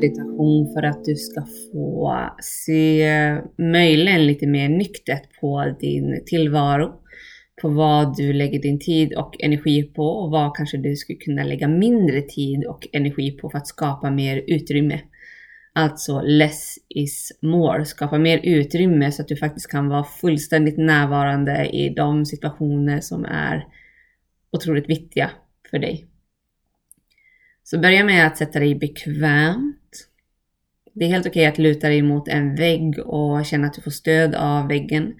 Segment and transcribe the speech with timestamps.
[0.00, 1.42] meditation för att du ska
[1.72, 3.08] få se
[3.58, 6.92] möjligen lite mer nyktert på din tillvaro.
[7.62, 11.44] På vad du lägger din tid och energi på och vad kanske du skulle kunna
[11.44, 15.00] lägga mindre tid och energi på för att skapa mer utrymme.
[15.72, 17.84] Alltså less is more.
[17.84, 23.24] Skapa mer utrymme så att du faktiskt kan vara fullständigt närvarande i de situationer som
[23.24, 23.66] är
[24.52, 25.30] otroligt viktiga
[25.70, 26.09] för dig.
[27.70, 30.08] Så börja med att sätta dig bekvämt.
[30.92, 33.82] Det är helt okej okay att luta dig mot en vägg och känna att du
[33.82, 35.14] får stöd av väggen.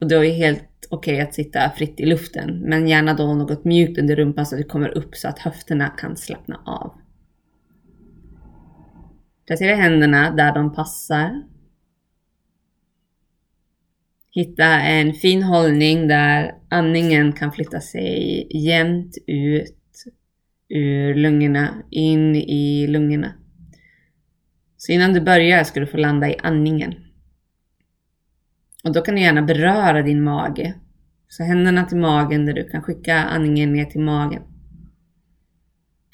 [0.00, 3.34] Och då är det helt okej okay att sitta fritt i luften, men gärna då
[3.34, 6.92] något mjukt under rumpan så att du kommer upp så att höfterna kan slappna av.
[9.46, 11.42] Placera händerna där de passar.
[14.30, 19.81] Hitta en fin hållning där andningen kan flytta sig jämnt ut
[20.74, 23.32] ur lungorna, in i lungorna.
[24.76, 26.94] Så innan du börjar ska du få landa i andningen.
[28.84, 30.74] Och då kan du gärna beröra din mage.
[31.28, 34.42] Så händerna till magen där du kan skicka andningen ner till magen.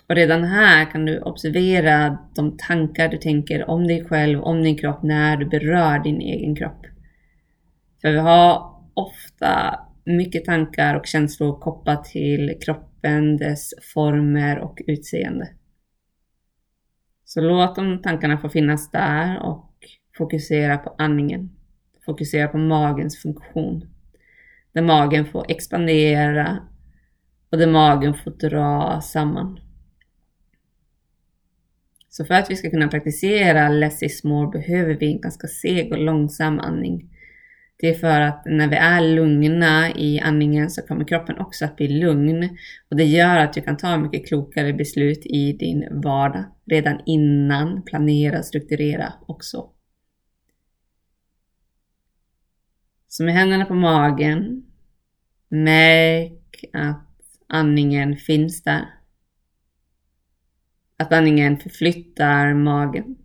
[0.08, 4.78] Och redan här kan du observera de tankar du tänker om dig själv, om din
[4.78, 6.86] kropp, när du berör din egen kropp.
[8.00, 15.48] För vi har ofta mycket tankar och känslor kopplat till kroppen, dess former och utseende.
[17.24, 19.74] Så låt de tankarna få finnas där och
[20.18, 21.50] fokusera på andningen.
[22.06, 23.88] Fokusera på magens funktion.
[24.72, 26.58] Där magen får expandera
[27.50, 29.60] och där magen får dra samman.
[32.08, 35.92] Så för att vi ska kunna praktisera less is more behöver vi en ganska seg
[35.92, 37.17] och långsam andning.
[37.80, 41.76] Det är för att när vi är lugna i andningen så kommer kroppen också att
[41.76, 42.58] bli lugn
[42.90, 47.82] och det gör att du kan ta mycket klokare beslut i din vardag redan innan,
[47.82, 49.72] planera, strukturera och så.
[53.08, 54.66] Så med händerna på magen,
[55.48, 57.06] märk att
[57.46, 58.94] andningen finns där.
[60.96, 63.16] Att andningen förflyttar magen.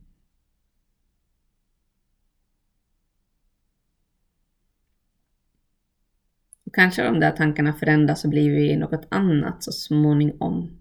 [6.74, 10.72] Och kanske de där tankarna förändras och blir vi något annat så småningom.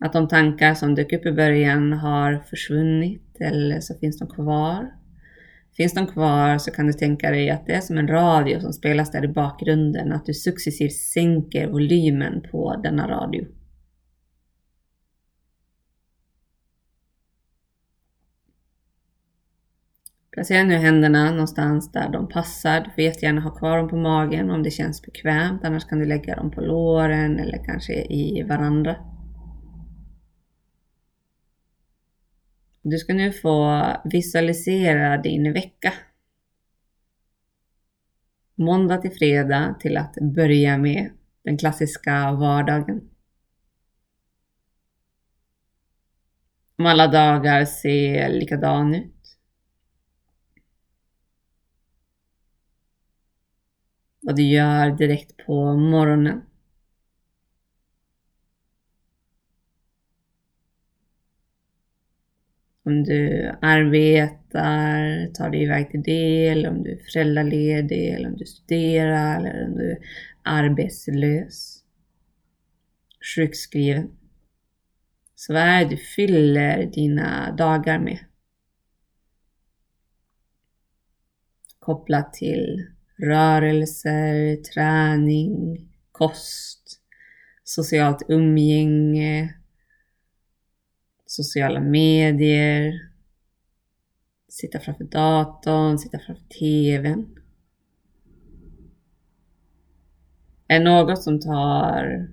[0.00, 4.92] Att de tankar som dök upp i början har försvunnit eller så finns de kvar.
[5.76, 8.72] Finns de kvar så kan du tänka dig att det är som en radio som
[8.72, 13.44] spelas där i bakgrunden, att du successivt sänker volymen på denna radio.
[20.42, 22.80] Placera nu händerna någonstans där de passar.
[22.80, 25.64] Du får jättegärna ha kvar dem på magen om det känns bekvämt.
[25.64, 28.96] Annars kan du lägga dem på låren eller kanske i varandra.
[32.82, 35.92] Du ska nu få visualisera din vecka.
[38.54, 41.10] Måndag till fredag till att börja med
[41.44, 43.10] den klassiska vardagen.
[46.78, 49.11] Om alla dagar ser likadan ut
[54.22, 56.42] vad du gör direkt på morgonen.
[62.84, 68.36] Om du arbetar, tar dig iväg till det, eller om du är föräldraledig, eller om
[68.36, 69.98] du studerar, eller om du är
[70.42, 71.84] arbetslös,
[73.36, 74.10] sjukskriven.
[75.34, 78.18] Så vad är det du fyller dina dagar med?
[81.78, 82.86] Kopplat till
[83.22, 85.78] rörelser, träning,
[86.12, 87.00] kost,
[87.64, 89.54] socialt umgänge,
[91.26, 92.92] sociala medier,
[94.48, 97.38] sitta framför datorn, sitta framför TVn.
[100.68, 102.28] Är något som tar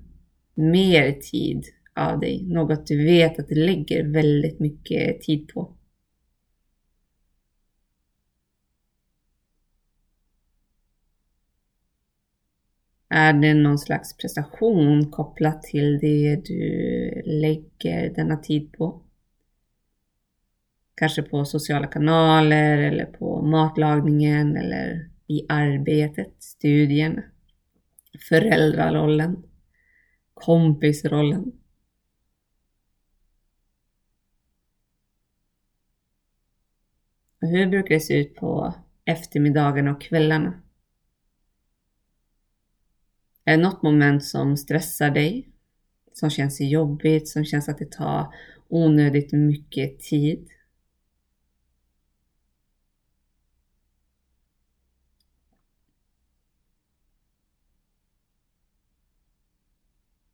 [0.54, 1.66] mer tid
[1.96, 5.74] av dig, något du vet att du lägger väldigt mycket tid på.
[13.10, 19.02] Är det någon slags prestation kopplat till det du lägger denna tid på?
[20.96, 27.22] Kanske på sociala kanaler eller på matlagningen eller i arbetet, studien,
[28.30, 29.44] föräldrarollen,
[30.34, 31.52] kompisrollen.
[37.42, 38.74] Och hur brukar det se ut på
[39.06, 40.62] eftermiddagarna och kvällarna?
[43.50, 45.50] Är det något moment som stressar dig?
[46.20, 48.34] som känns jobbigt, som känns att det tar
[48.68, 50.50] onödigt mycket tid.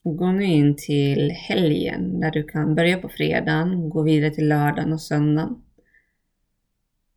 [0.03, 4.93] Gå nu in till helgen där du kan börja på fredagen, gå vidare till lördagen
[4.93, 5.61] och söndagen.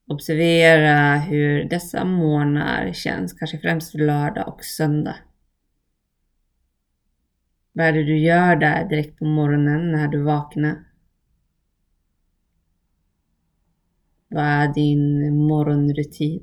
[0.06, 5.16] Observera hur dessa morgnar känns, kanske främst lördag och söndag.
[7.78, 10.84] Vad är det du gör där direkt på morgonen när du vaknar?
[14.28, 16.40] Vad är din morgonrutin?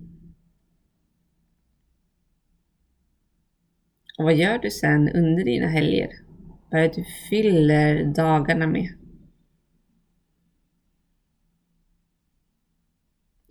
[4.17, 6.09] Och vad gör du sen under dina helger?
[6.71, 8.89] Vad är det du fyller dagarna med?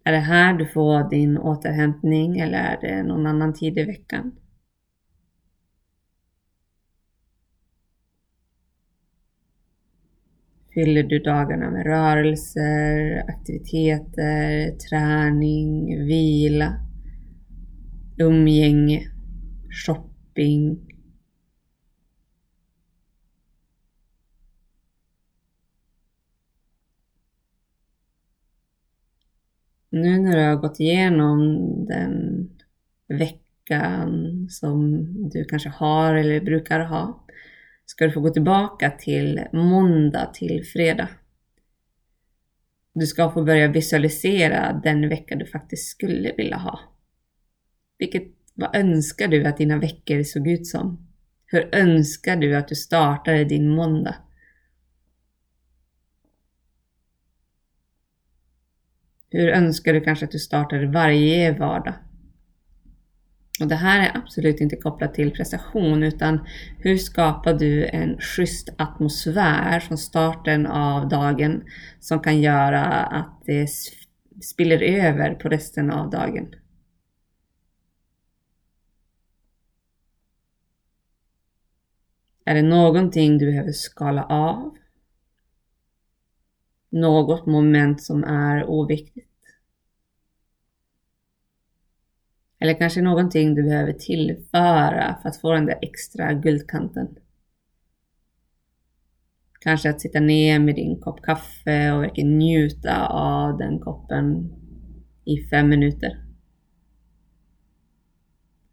[0.04, 4.32] Är det här du får din återhämtning eller är det någon annan tid i veckan?
[10.74, 16.74] Fyller du dagarna med rörelser, aktiviteter, träning, vila,
[18.18, 19.02] umgänge,
[19.86, 20.78] shopping,
[29.94, 31.38] Nu när du har gått igenom
[31.86, 32.48] den
[33.08, 37.24] veckan som du kanske har eller brukar ha,
[37.86, 41.08] ska du få gå tillbaka till måndag till fredag.
[42.94, 46.80] Du ska få börja visualisera den vecka du faktiskt skulle vilja ha.
[47.98, 51.08] Vilket, vad önskar du att dina veckor såg ut som?
[51.46, 54.14] Hur önskar du att du startade din måndag?
[59.30, 61.94] Hur önskar du kanske att du startade varje vardag?
[63.60, 66.46] Och det här är absolut inte kopplat till prestation utan
[66.78, 71.62] hur skapar du en schysst atmosfär från starten av dagen
[72.00, 73.68] som kan göra att det
[74.42, 76.54] spiller över på resten av dagen.
[82.44, 84.76] Är det någonting du behöver skala av?
[86.94, 89.33] något moment som är oviktigt.
[92.64, 97.08] Eller kanske någonting du behöver tillföra för att få den där extra guldkanten.
[99.60, 104.52] Kanske att sitta ner med din kopp kaffe och verkligen njuta av den koppen
[105.24, 106.24] i fem minuter.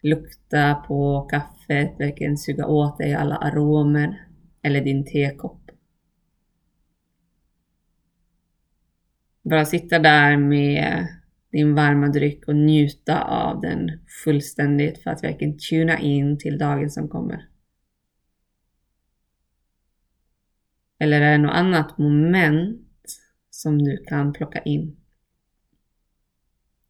[0.01, 4.27] Lukta på kaffet, verkligen suga åt dig alla aromer
[4.61, 5.71] eller din tekopp.
[9.43, 11.07] Bara sitta där med
[11.51, 13.91] din varma dryck och njuta av den
[14.23, 17.47] fullständigt för att verkligen tuna in till dagen som kommer.
[20.99, 22.81] Eller är det något annat moment
[23.49, 24.97] som du kan plocka in?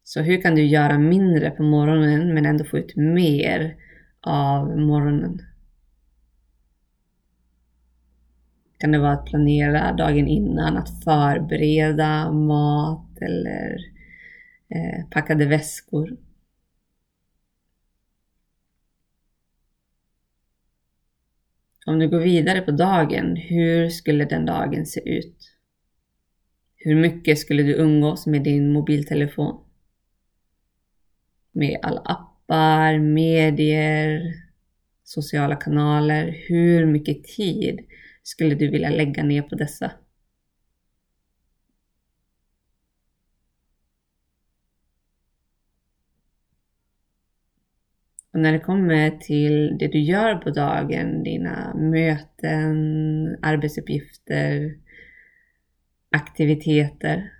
[0.04, 3.76] Så hur kan du göra mindre på morgonen men ändå få ut mer
[4.20, 5.42] av morgonen?
[8.82, 13.91] kan det vara att planera dagen innan, att förbereda mat eller
[14.74, 16.16] Eh, packade väskor.
[21.86, 25.36] Om du går vidare på dagen, hur skulle den dagen se ut?
[26.76, 29.64] Hur mycket skulle du umgås med din mobiltelefon?
[31.52, 34.34] Med alla appar, medier,
[35.04, 36.44] sociala kanaler.
[36.48, 37.80] Hur mycket tid
[38.22, 39.90] skulle du vilja lägga ner på dessa?
[48.32, 54.78] Och när det kommer till det du gör på dagen, dina möten, arbetsuppgifter,
[56.10, 57.32] aktiviteter.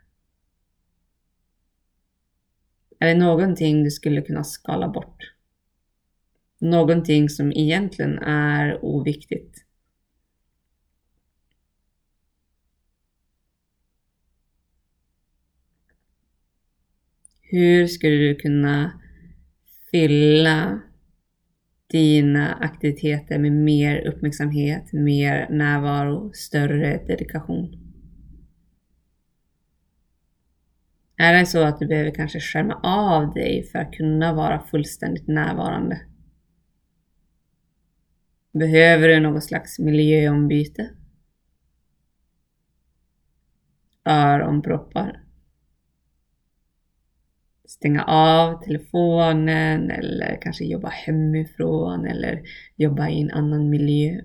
[2.98, 5.34] Är det någonting du skulle kunna skala bort?
[6.58, 9.64] Någonting som egentligen är oviktigt.
[17.40, 19.01] Hur skulle du kunna
[19.92, 20.80] fylla
[21.86, 27.78] dina aktiviteter med mer uppmärksamhet, mer närvaro, större dedikation?
[31.16, 35.28] Är det så att du behöver kanske skärma av dig för att kunna vara fullständigt
[35.28, 36.00] närvarande?
[38.52, 40.90] Behöver du något slags miljöombyte?
[44.04, 45.21] Öronproppar?
[47.72, 52.42] stänga av telefonen eller kanske jobba hemifrån eller
[52.76, 54.20] jobba i en annan miljö.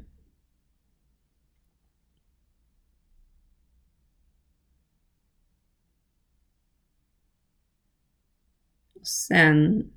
[9.00, 9.92] Och sen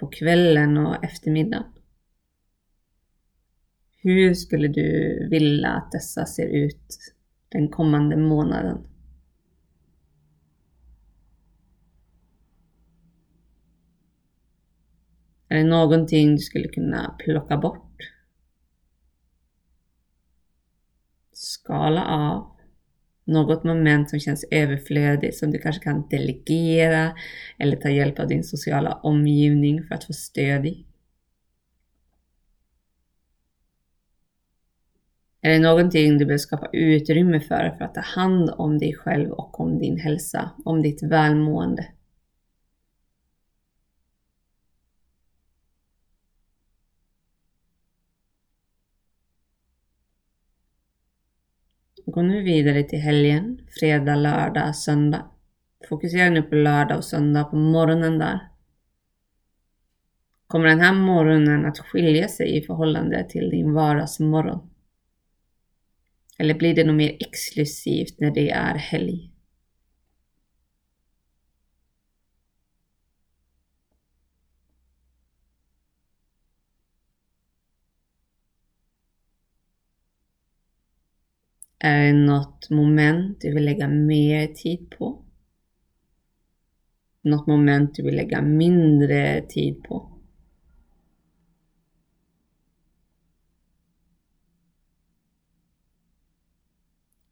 [0.00, 1.64] på kvällen och eftermiddagen.
[4.02, 7.14] Hur skulle du vilja att dessa ser ut
[7.48, 8.93] den kommande månaden?
[15.54, 17.98] Är det någonting du skulle kunna plocka bort?
[21.32, 22.50] Skala av
[23.24, 27.16] något moment som känns överflödigt som du kanske kan delegera
[27.58, 30.86] eller ta hjälp av din sociala omgivning för att få stöd i.
[35.40, 39.30] Är det någonting du behöver skapa utrymme för för att ta hand om dig själv
[39.30, 41.86] och om din hälsa, om ditt välmående?
[52.14, 55.30] Gå nu vidare till helgen, fredag, lördag, söndag.
[55.88, 58.40] Fokusera nu på lördag och söndag på morgonen där.
[60.46, 64.70] Kommer den här morgonen att skilja sig i förhållande till din vardagsmorgon?
[66.38, 69.33] Eller blir det nog mer exklusivt när det är helg?
[81.84, 85.24] Är det något moment du vill lägga mer tid på?
[87.22, 90.12] Något moment du vill lägga mindre tid på?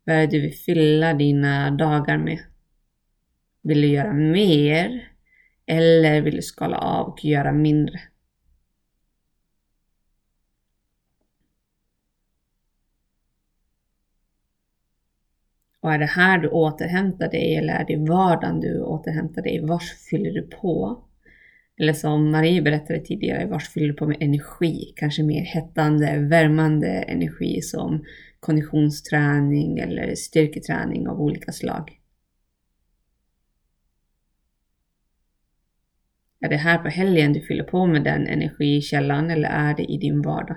[0.04, 2.38] Vad är det du vill fylla dina dagar med?
[3.62, 5.12] Vill du göra mer?
[5.66, 8.00] Eller vill du skala av och göra mindre?
[15.82, 19.60] Och är det här du återhämtar dig eller är det i vardagen du återhämtar dig?
[19.66, 21.04] Vars fyller du på?
[21.76, 24.92] Eller som Marie berättade tidigare, vars fyller du på med energi?
[24.96, 28.04] Kanske mer hettande, värmande energi som
[28.40, 31.98] konditionsträning eller styrketräning av olika slag.
[36.40, 39.98] Är det här på helgen du fyller på med den energikällan eller är det i
[39.98, 40.56] din vardag?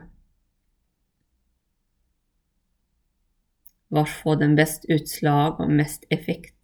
[3.95, 6.55] Var får den bäst utslag och mest effekt?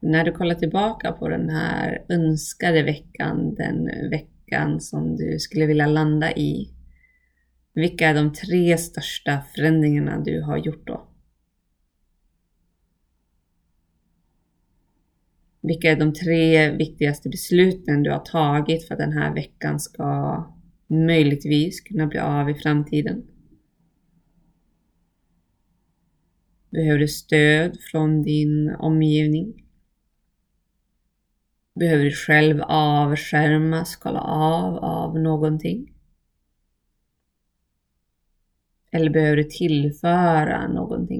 [0.00, 5.86] När du kollar tillbaka på den här önskade veckan, den veckan som du skulle vilja
[5.86, 6.74] landa i.
[7.74, 11.13] Vilka är de tre största förändringarna du har gjort då?
[15.66, 20.44] Vilka är de tre viktigaste besluten du har tagit för att den här veckan ska
[20.86, 23.22] möjligtvis kunna bli av i framtiden?
[26.70, 29.64] Behöver du stöd från din omgivning?
[31.74, 35.92] Behöver du själv avskärma, skala av av någonting?
[38.90, 41.13] Eller behöver du tillföra någonting?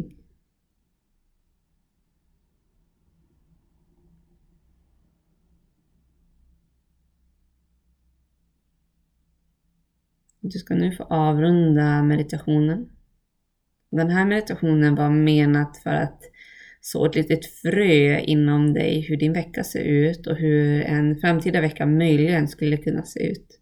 [10.46, 12.88] Du ska nu få avrunda meditationen.
[13.90, 16.22] Den här meditationen var menat för att
[16.80, 21.60] så ett litet frö inom dig hur din vecka ser ut och hur en framtida
[21.60, 23.60] vecka möjligen skulle kunna se ut.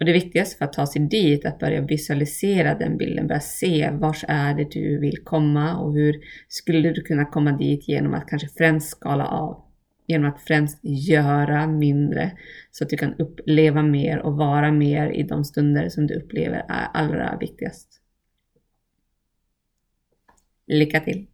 [0.00, 3.40] Och det viktigaste för att ta sig dit är att börja visualisera den bilden, börja
[3.40, 6.16] se vars är det du vill komma och hur
[6.48, 9.67] skulle du kunna komma dit genom att kanske främst skala av
[10.08, 12.38] genom att främst göra mindre
[12.70, 16.64] så att du kan uppleva mer och vara mer i de stunder som du upplever
[16.68, 18.00] är allra viktigast.
[20.66, 21.26] Lycka till!